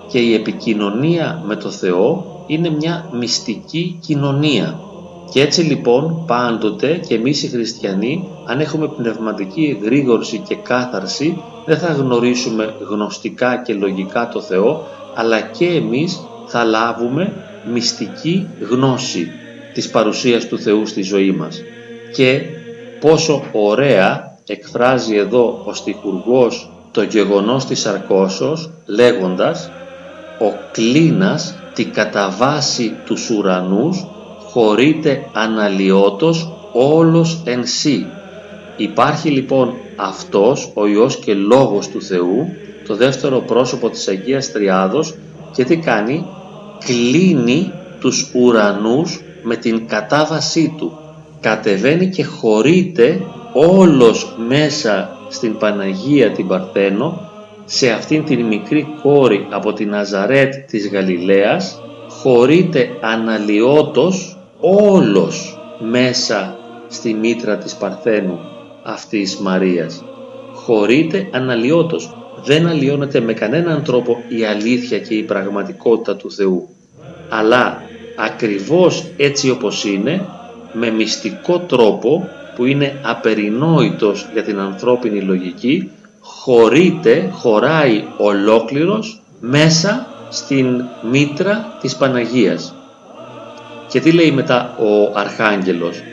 Και 0.08 0.20
η 0.20 0.34
επικοινωνία 0.34 1.44
με 1.46 1.56
το 1.56 1.70
Θεό 1.70 2.35
είναι 2.48 2.70
μια 2.70 3.10
μυστική 3.14 3.98
κοινωνία. 4.02 4.80
Και 5.32 5.42
έτσι 5.42 5.62
λοιπόν 5.62 6.24
πάντοτε 6.28 7.02
και 7.08 7.16
εμείς 7.16 7.44
οι 7.44 7.48
χριστιανοί 7.48 8.28
αν 8.46 8.60
έχουμε 8.60 8.88
πνευματική 8.88 9.78
εγρήγορση 9.80 10.38
και 10.48 10.56
κάθαρση 10.56 11.42
δεν 11.66 11.78
θα 11.78 11.94
γνωρίσουμε 11.94 12.76
γνωστικά 12.90 13.62
και 13.62 13.74
λογικά 13.74 14.28
το 14.28 14.42
Θεό 14.42 14.88
αλλά 15.16 15.42
και 15.42 15.66
εμείς 15.66 16.22
θα 16.46 16.64
λάβουμε 16.64 17.34
μυστική 17.74 18.48
γνώση 18.70 19.32
της 19.74 19.90
παρουσίας 19.90 20.48
του 20.48 20.60
Θεού 20.60 20.86
στη 20.86 21.02
ζωή 21.02 21.32
μας. 21.32 21.62
Και 22.14 22.42
πόσο 23.00 23.44
ωραία 23.52 24.38
εκφράζει 24.48 25.16
εδώ 25.16 25.62
ο 25.66 25.74
στιχουργός 25.74 26.70
το 26.92 27.04
γεγονός 27.04 27.66
της 27.66 27.86
αρκώσεως 27.86 28.70
λέγοντας 28.86 29.72
«Ο 30.40 30.54
κλίνας 30.72 31.56
τη 31.76 31.86
καταβάση 31.86 32.96
τους 33.06 33.30
ουρανούς 33.30 34.06
χωρείται 34.46 35.30
αναλυότος 35.34 36.52
όλος 36.74 37.42
εν 37.46 37.66
σύ. 37.66 38.06
Υπάρχει 38.78 39.30
λοιπόν 39.30 39.74
αυτός 39.96 40.72
ο 40.74 40.88
Υιός 40.88 41.18
και 41.18 41.34
Λόγος 41.34 41.88
του 41.90 42.02
Θεού, 42.02 42.48
το 42.88 42.96
δεύτερο 42.96 43.40
πρόσωπο 43.40 43.90
της 43.90 44.08
Αγίας 44.08 44.52
Τριάδος 44.52 45.16
και 45.52 45.64
τι 45.64 45.78
κάνει, 45.78 46.26
κλείνει 46.86 47.72
τους 48.00 48.32
ουρανούς 48.34 49.22
με 49.44 49.56
την 49.56 49.88
κατάβασή 49.88 50.76
του. 50.78 50.98
Κατεβαίνει 51.40 52.10
και 52.10 52.24
χωρείται 52.24 53.22
όλος 53.54 54.36
μέσα 54.48 55.18
στην 55.30 55.58
Παναγία 55.58 56.32
την 56.32 56.48
Παρθένο 56.48 57.30
σε 57.66 57.92
αυτήν 57.92 58.24
την 58.24 58.46
μικρή 58.46 58.88
κόρη 59.02 59.48
από 59.50 59.74
την 59.74 59.90
Ναζαρέτ 59.90 60.54
της 60.68 60.90
Γαλιλαίας 60.90 61.82
χωρείται 62.08 62.90
αναλυότος 63.02 64.38
όλος 64.60 65.60
μέσα 65.80 66.58
στη 66.88 67.14
μήτρα 67.14 67.58
της 67.58 67.76
Παρθένου 67.76 68.40
αυτής 68.84 69.38
Μαρίας. 69.38 70.04
Χωρείται 70.54 71.28
αναλυότος. 71.32 72.16
Δεν 72.44 72.68
αλλοιώνεται 72.68 73.20
με 73.20 73.34
κανέναν 73.34 73.84
τρόπο 73.84 74.24
η 74.28 74.44
αλήθεια 74.44 75.00
και 75.00 75.14
η 75.14 75.24
πραγματικότητα 75.24 76.16
του 76.16 76.32
Θεού. 76.32 76.70
Αλλά 77.30 77.82
ακριβώς 78.18 79.06
έτσι 79.18 79.50
όπως 79.50 79.86
είναι, 79.86 80.26
με 80.74 80.90
μυστικό 80.90 81.60
τρόπο 81.60 82.30
που 82.56 82.66
είναι 82.66 83.00
απερινόητος 83.02 84.30
για 84.34 84.44
την 84.44 84.60
ανθρώπινη 84.60 85.22
λογική, 85.22 85.92
χωρείται, 86.46 87.30
χωράει 87.32 88.04
ολόκληρος 88.18 89.22
μέσα 89.40 90.08
στην 90.30 90.84
μήτρα 91.12 91.78
της 91.82 91.96
Παναγίας. 91.96 92.76
Και 93.90 94.00
τι 94.00 94.12
λέει 94.12 94.32
μετά 94.32 94.78
ο 94.80 95.12
Αρχάγγελος; 95.20 96.04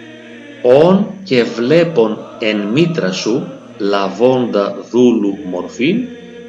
«Ον 0.62 1.06
και 1.24 1.42
βλέπον 1.42 2.18
εν 2.38 2.56
μήτρα 2.56 3.12
σου 3.12 3.46
λαβώντα 3.78 4.74
δούλου 4.90 5.38
μορφήν 5.50 5.96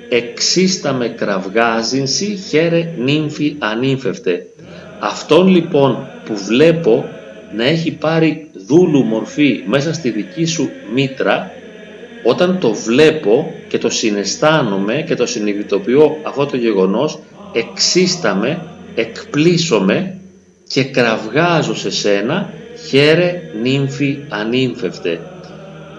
εξίσταμε 0.09 1.07
κραυγάζινση 1.07 2.35
χαίρε 2.49 2.93
νύμφη 2.97 3.55
ανήμφευτε. 3.59 4.45
Αυτόν 4.99 5.47
λοιπόν 5.47 6.07
που 6.25 6.37
βλέπω 6.37 7.05
να 7.55 7.63
έχει 7.63 7.91
πάρει 7.91 8.49
δούλου 8.67 9.03
μορφή 9.03 9.63
μέσα 9.65 9.93
στη 9.93 10.09
δική 10.09 10.45
σου 10.45 10.69
μήτρα, 10.93 11.51
όταν 12.23 12.59
το 12.59 12.73
βλέπω 12.73 13.53
και 13.67 13.77
το 13.77 13.89
συναισθάνομαι 13.89 15.03
και 15.07 15.15
το 15.15 15.25
συνειδητοποιώ 15.25 16.17
αυτό 16.23 16.45
το 16.45 16.57
γεγονός, 16.57 17.19
εξίσταμε, 17.53 18.61
εκπλήσωμαι 18.95 20.17
και 20.67 20.83
κραυγάζω 20.83 21.75
σε 21.75 21.91
σένα, 21.91 22.53
χαίρε 22.87 23.41
νύμφη 23.61 24.17
ανήμφευτε. 24.29 25.19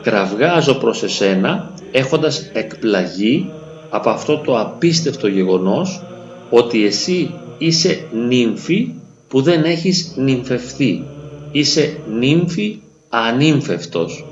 Κραυγάζω 0.02 0.74
προς 0.74 1.02
εσένα 1.02 1.72
έχοντας 1.90 2.50
εκπλαγεί 2.52 3.50
από 3.90 4.10
αυτό 4.10 4.38
το 4.38 4.60
απίστευτο 4.60 5.26
γεγονός 5.26 6.02
ότι 6.50 6.84
εσύ 6.84 7.34
είσαι 7.58 8.06
νύμφη 8.12 8.94
που 9.28 9.42
δεν 9.42 9.64
έχεις 9.64 10.12
νυμφευθεί. 10.16 11.04
Είσαι 11.52 11.96
νύμφη 12.18 12.78
ανύμφευτος. 13.08 14.24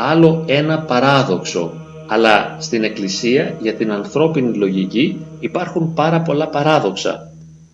Άλλο 0.00 0.44
ένα 0.46 0.78
παράδοξο. 0.78 1.72
Αλλά 2.06 2.56
στην 2.60 2.84
Εκκλησία 2.84 3.56
για 3.60 3.74
την 3.74 3.92
ανθρώπινη 3.92 4.56
λογική 4.56 5.16
υπάρχουν 5.40 5.94
πάρα 5.94 6.20
πολλά 6.20 6.48
παράδοξα 6.48 7.32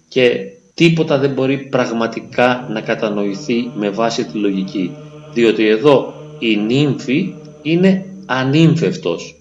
και 0.08 0.28
τίποτα 0.74 1.18
δεν 1.18 1.30
μπορεί 1.30 1.56
πραγματικά 1.58 2.66
να 2.70 2.80
κατανοηθεί 2.80 3.70
με 3.74 3.90
βάση 3.90 4.24
τη 4.24 4.38
λογική. 4.38 4.90
Διότι 5.32 5.68
εδώ 5.68 6.14
η 6.38 6.56
νύμφη 6.56 7.34
είναι 7.62 8.04
ανύμφευτος 8.26 9.40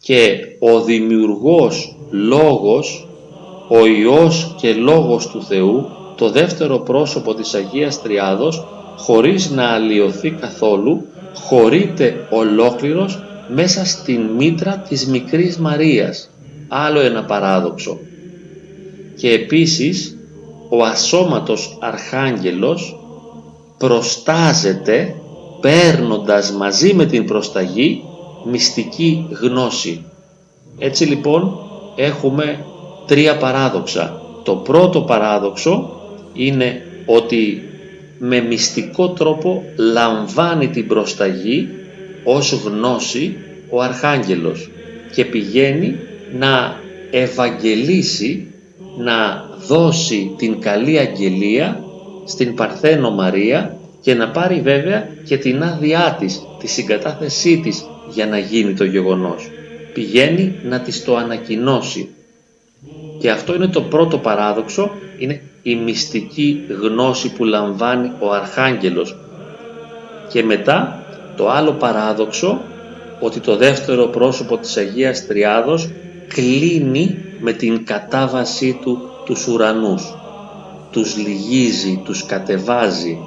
και 0.00 0.38
ο 0.58 0.80
δημιουργός 0.80 1.96
λόγος, 2.10 3.08
ο 3.68 3.86
Υιός 3.86 4.54
και 4.60 4.72
λόγος 4.72 5.26
του 5.26 5.42
Θεού, 5.42 5.88
το 6.16 6.30
δεύτερο 6.30 6.78
πρόσωπο 6.78 7.34
της 7.34 7.54
Αγίας 7.54 8.02
Τριάδος, 8.02 8.66
χωρίς 8.98 9.50
να 9.50 9.64
αλλοιωθεί 9.64 10.30
καθόλου, 10.30 11.06
χωρείται 11.34 12.26
ολόκληρος 12.30 13.22
μέσα 13.48 13.84
στην 13.84 14.20
μήτρα 14.20 14.84
της 14.88 15.06
μικρής 15.06 15.58
Μαρίας. 15.58 16.30
Άλλο 16.68 17.00
ένα 17.00 17.24
παράδοξο. 17.24 17.98
Και 19.16 19.30
επίσης 19.30 20.16
ο 20.68 20.84
ασώματος 20.84 21.78
Αρχάγγελος 21.80 22.98
προστάζεται 23.78 25.14
παίρνοντας 25.60 26.52
μαζί 26.52 26.94
με 26.94 27.04
την 27.04 27.24
προσταγή 27.24 28.02
μυστική 28.44 29.26
γνώση. 29.40 30.04
Έτσι 30.78 31.04
λοιπόν 31.04 31.58
έχουμε 31.96 32.64
τρία 33.06 33.36
παράδοξα. 33.36 34.22
Το 34.42 34.54
πρώτο 34.54 35.00
παράδοξο 35.00 35.90
είναι 36.32 36.82
ότι 37.06 37.67
με 38.18 38.40
μυστικό 38.40 39.10
τρόπο 39.10 39.64
λαμβάνει 39.76 40.68
την 40.68 40.86
προσταγή 40.86 41.68
ως 42.24 42.52
γνώση 42.64 43.36
ο 43.70 43.80
Αρχάγγελος 43.80 44.70
και 45.14 45.24
πηγαίνει 45.24 45.96
να 46.38 46.80
ευαγγελίσει, 47.10 48.46
να 48.98 49.48
δώσει 49.66 50.34
την 50.38 50.60
καλή 50.60 50.98
αγγελία 50.98 51.82
στην 52.24 52.54
Παρθένο 52.54 53.10
Μαρία 53.10 53.76
και 54.00 54.14
να 54.14 54.30
πάρει 54.30 54.60
βέβαια 54.60 55.08
και 55.24 55.38
την 55.38 55.62
άδειά 55.62 56.16
της, 56.20 56.42
τη 56.58 56.66
συγκατάθεσή 56.66 57.60
της 57.62 57.84
για 58.10 58.26
να 58.26 58.38
γίνει 58.38 58.74
το 58.74 58.84
γεγονός. 58.84 59.50
Πηγαίνει 59.92 60.54
να 60.64 60.80
της 60.80 61.04
το 61.04 61.16
ανακοινώσει. 61.16 62.08
Και 63.18 63.30
αυτό 63.30 63.54
είναι 63.54 63.66
το 63.66 63.82
πρώτο 63.82 64.18
παράδοξο, 64.18 64.90
είναι 65.18 65.42
η 65.62 65.76
μυστική 65.76 66.64
γνώση 66.80 67.32
που 67.32 67.44
λαμβάνει 67.44 68.12
ο 68.20 68.32
Αρχάγγελος. 68.32 69.16
Και 70.28 70.44
μετά 70.44 71.02
το 71.36 71.50
άλλο 71.50 71.72
παράδοξο, 71.72 72.60
ότι 73.20 73.40
το 73.40 73.56
δεύτερο 73.56 74.06
πρόσωπο 74.06 74.56
της 74.56 74.76
Αγίας 74.76 75.26
Τριάδος 75.26 75.90
κλείνει 76.28 77.18
με 77.40 77.52
την 77.52 77.84
κατάβασή 77.84 78.78
του 78.82 78.98
τους 79.24 79.46
ουρανούς. 79.46 80.14
Τους 80.90 81.16
λυγίζει, 81.16 82.00
τους 82.04 82.26
κατεβάζει, 82.26 83.18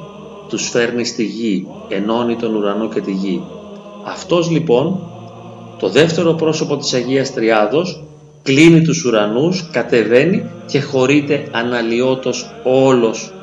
τους 0.49 0.69
φέρνει 0.69 1.05
στη 1.05 1.23
γη, 1.23 1.67
ενώνει 1.89 2.35
τον 2.35 2.55
ουρανό 2.55 2.89
και 2.89 3.01
τη 3.01 3.11
γη. 3.11 3.43
Αυτός 4.05 4.49
λοιπόν, 4.49 4.99
το 5.79 5.89
δεύτερο 5.89 6.33
πρόσωπο 6.33 6.77
της 6.77 6.93
Αγίας 6.93 7.33
Τριάδος, 7.33 8.03
κλείνει 8.43 8.81
τους 8.81 9.05
ουρανούς, 9.05 9.69
κατεβαίνει 9.71 10.45
και 10.65 10.81
χωρείται 10.81 11.47
αναλυότος 11.51 12.51
όλος 12.63 13.33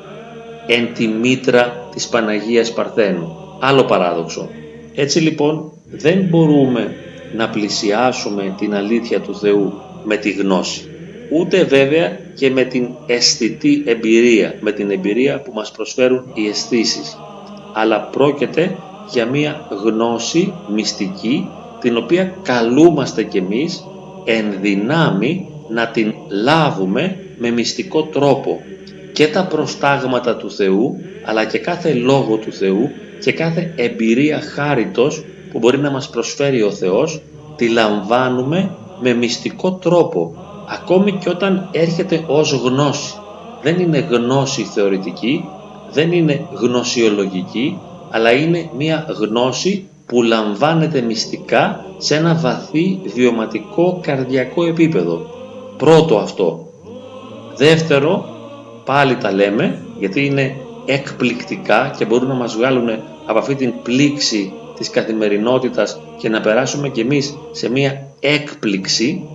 εν 0.67 0.89
τη 0.95 1.09
μήτρα 1.09 1.89
της 1.95 2.09
Παναγίας 2.09 2.73
Παρθένου. 2.73 3.37
Άλλο 3.61 3.85
παράδοξο. 3.85 4.49
Έτσι 4.95 5.21
λοιπόν 5.21 5.73
δεν 5.91 6.27
μπορούμε 6.29 6.95
να 7.37 7.49
πλησιάσουμε 7.49 8.55
την 8.59 8.75
αλήθεια 8.75 9.21
του 9.21 9.35
Θεού 9.35 9.73
με 10.05 10.17
τη 10.17 10.31
γνώση. 10.31 10.89
Ούτε 11.33 11.65
βέβαια 11.65 12.19
και 12.35 12.51
με 12.51 12.63
την 12.63 12.89
αισθητή 13.07 13.83
εμπειρία, 13.87 14.55
με 14.61 14.73
την 14.73 14.91
εμπειρία 14.91 15.41
που 15.41 15.53
μας 15.55 15.71
προσφέρουν 15.71 16.25
οι 16.35 16.49
αισθήσεις. 16.49 17.19
Αλλά 17.73 18.01
πρόκειται 18.01 18.77
για 19.13 19.27
μία 19.27 19.69
γνώση 19.85 20.53
μυστική 20.75 21.49
την 21.81 21.97
οποία 21.97 22.35
καλούμαστε 22.43 23.23
κι 23.23 23.39
εμείς 23.39 23.85
εν 24.31 24.59
δυνάμει 24.61 25.49
να 25.69 25.87
την 25.89 26.15
λάβουμε 26.29 27.17
με 27.39 27.51
μυστικό 27.51 28.03
τρόπο 28.03 28.61
και 29.13 29.29
τα 29.29 29.47
προστάγματα 29.47 30.37
του 30.37 30.51
Θεού 30.51 31.01
αλλά 31.25 31.45
και 31.45 31.59
κάθε 31.59 31.95
λόγο 31.95 32.37
του 32.37 32.53
Θεού 32.53 32.91
και 33.21 33.33
κάθε 33.33 33.73
εμπειρία 33.77 34.41
χάριτος 34.41 35.25
που 35.53 35.59
μπορεί 35.59 35.79
να 35.79 35.91
μας 35.91 36.11
προσφέρει 36.11 36.63
ο 36.63 36.71
Θεός 36.71 37.21
τη 37.57 37.69
λαμβάνουμε 37.69 38.71
με 39.01 39.15
μυστικό 39.15 39.73
τρόπο 39.73 40.35
ακόμη 40.69 41.13
και 41.13 41.29
όταν 41.29 41.69
έρχεται 41.73 42.25
ως 42.27 42.53
γνώση. 42.53 43.15
Δεν 43.63 43.79
είναι 43.79 43.99
γνώση 43.99 44.63
θεωρητική 44.63 45.45
δεν 45.93 46.13
είναι 46.13 46.47
γνωσιολογική 46.53 47.79
αλλά 48.11 48.33
είναι 48.33 48.71
μια 48.77 49.07
γνώση 49.19 49.89
που 50.09 50.23
λαμβάνεται 50.23 51.01
μυστικά 51.01 51.85
σε 51.99 52.17
ένα 52.17 52.35
βαθύ 52.35 53.01
βιωματικό 53.15 54.01
καρδιακό 54.03 54.65
επίπεδο. 54.65 55.27
Πρώτο 55.77 56.19
αυτό. 56.19 56.73
Δεύτερο, 57.57 58.25
πάλι 58.85 59.17
τα 59.17 59.33
λέμε, 59.33 59.83
γιατί 59.99 60.25
είναι 60.25 60.57
εκπληκτικά 60.87 61.95
και 61.99 62.05
μπορούν 62.05 62.29
να 62.29 62.35
μας 62.35 62.55
βγάλουν 62.57 62.89
από 63.27 63.39
αυτή 63.39 63.55
την 63.55 63.73
πλήξη 63.83 64.53
της 64.79 64.91
καθημερινότητας 64.91 66.01
και 66.19 66.29
να 66.29 66.41
περάσουμε 66.41 66.89
κι 66.89 67.01
εμείς 67.01 67.37
σε 67.53 67.71
μια 67.71 68.07
έκπληξη 68.21 69.29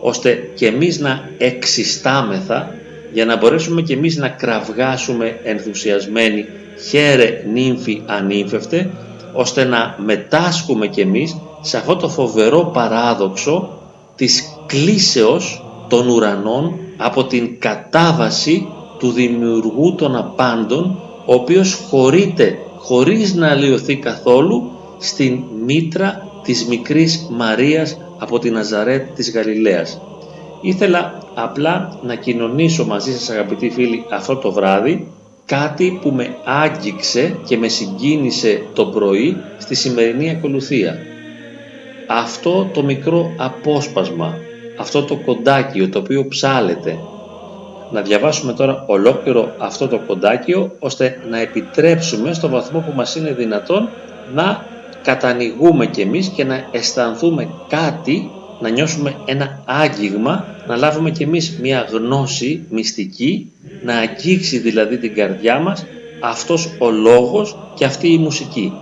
ώστε 0.00 0.50
και 0.54 0.66
εμείς 0.66 0.98
να 0.98 1.28
εξιστάμεθα 1.38 2.74
για 3.12 3.24
να 3.24 3.36
μπορέσουμε 3.36 3.82
κι 3.82 3.92
εμείς 3.92 4.16
να 4.16 4.28
κραυγάσουμε 4.28 5.40
ενθουσιασμένοι 5.44 6.46
χαίρε 6.88 7.44
νύμφη 7.52 8.02
ανήμφευτε 8.06 8.90
ώστε 9.32 9.64
να 9.64 9.94
μετάσχουμε 9.98 10.86
κι 10.86 11.00
εμείς 11.00 11.36
σε 11.60 11.76
αυτό 11.76 11.96
το 11.96 12.08
φοβερό 12.08 12.70
παράδοξο 12.72 13.68
της 14.16 14.58
κλίσεως 14.66 15.64
των 15.88 16.08
ουρανών 16.08 16.74
από 16.96 17.24
την 17.24 17.60
κατάβαση 17.60 18.68
του 18.98 19.10
δημιουργού 19.10 19.94
των 19.94 20.16
απάντων 20.16 20.98
ο 21.26 21.34
οποίος 21.34 21.74
χωρείται 21.88 22.58
χωρίς 22.76 23.34
να 23.34 23.50
αλλοιωθεί 23.50 23.96
καθόλου 23.96 24.70
στην 24.98 25.42
μήτρα 25.64 26.26
της 26.42 26.66
μικρής 26.66 27.26
Μαρίας 27.30 27.96
από 28.18 28.38
την 28.38 28.52
Ναζαρέτ 28.52 29.14
της 29.14 29.32
Γαλιλαίας. 29.32 30.00
Ήθελα 30.60 31.18
απλά 31.34 31.98
να 32.02 32.14
κοινωνήσω 32.14 32.86
μαζί 32.86 33.12
σας 33.12 33.30
αγαπητοί 33.30 33.70
φίλοι 33.70 34.04
αυτό 34.10 34.36
το 34.36 34.52
βράδυ 34.52 35.06
κάτι 35.52 35.98
που 36.02 36.10
με 36.10 36.36
άγγιξε 36.44 37.36
και 37.46 37.56
με 37.56 37.68
συγκίνησε 37.68 38.62
το 38.72 38.86
πρωί 38.86 39.36
στη 39.58 39.74
σημερινή 39.74 40.30
ακολουθία. 40.30 40.98
Αυτό 42.06 42.70
το 42.72 42.82
μικρό 42.82 43.32
απόσπασμα, 43.36 44.38
αυτό 44.78 45.02
το 45.02 45.16
κοντάκιο 45.16 45.88
το 45.88 45.98
οποίο 45.98 46.28
ψάλεται. 46.28 46.98
Να 47.90 48.00
διαβάσουμε 48.00 48.52
τώρα 48.52 48.84
ολόκληρο 48.86 49.54
αυτό 49.58 49.88
το 49.88 49.98
κοντάκιο 49.98 50.76
ώστε 50.78 51.18
να 51.30 51.38
επιτρέψουμε 51.38 52.32
στο 52.32 52.48
βαθμό 52.48 52.80
που 52.80 52.92
μας 52.96 53.14
είναι 53.16 53.32
δυνατόν 53.32 53.88
να 54.34 54.66
κατανοηγούμε 55.02 55.86
κι 55.86 56.00
εμείς 56.00 56.28
και 56.28 56.44
να 56.44 56.64
αισθανθούμε 56.70 57.48
κάτι, 57.68 58.30
να 58.62 58.68
νιώσουμε 58.68 59.16
ένα 59.24 59.62
άγγιγμα, 59.64 60.44
να 60.68 60.76
λάβουμε 60.76 61.10
κι 61.10 61.22
εμείς 61.22 61.58
μια 61.60 61.88
γνώση 61.90 62.66
μυστική, 62.70 63.52
να 63.84 63.96
αγγίξει 63.96 64.58
δηλαδή 64.58 64.98
την 64.98 65.14
καρδιά 65.14 65.58
μας 65.58 65.84
αυτός 66.20 66.68
ο 66.78 66.90
λόγος 66.90 67.56
και 67.74 67.84
αυτή 67.84 68.12
η 68.12 68.18
μουσική. 68.18 68.72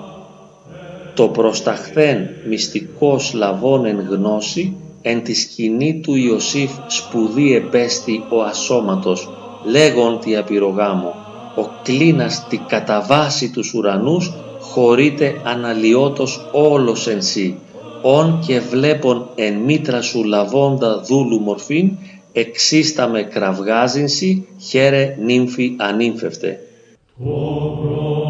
Το 1.15 1.29
προσταχθέν 1.29 2.29
μυστικός 2.49 3.33
λαβών 3.35 3.85
εν 3.87 4.07
γνώση 4.09 4.77
εν 5.03 5.23
τη 5.23 5.35
σκηνή 5.35 6.01
του 6.03 6.15
Ιωσήφ 6.15 6.71
σπουδή 6.87 7.55
εμπέστη 7.55 8.25
ο 8.29 8.43
ασώματος, 8.43 9.31
λέγον 9.65 10.19
τη 10.21 10.37
απειρογάμο, 10.37 11.15
ο 11.57 11.69
κλίνας 11.83 12.47
τη 12.49 12.57
καταβάση 12.57 13.51
τους 13.51 13.75
ουρανούς 13.75 14.33
χωρείται 14.61 15.41
αναλυότος 15.45 16.49
όλος 16.53 17.07
εν 17.07 17.23
σύ, 17.23 17.57
ον 18.03 18.41
και 18.47 18.61
βλέπον 18.61 19.29
εν 19.35 19.55
μήτρα 19.55 20.03
σου 20.03 20.25
λαβώντα 20.25 21.01
δούλου 21.01 21.41
μορφήν, 21.41 21.91
εξίστα 22.33 23.09
με 23.09 23.23
κραυγάζινση, 23.23 24.47
χαίρε 24.61 25.17
νύμφη 25.21 25.75
ανήμφευτε. 25.79 26.61
Oh, 27.25 28.30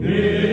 Yeah. 0.00 0.49